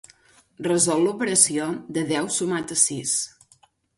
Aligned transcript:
Resol 0.67 1.03
l'operació 1.07 1.67
de 1.97 2.05
deu 2.13 2.31
sumat 2.39 2.75
a 2.79 2.81
sis. 2.87 3.17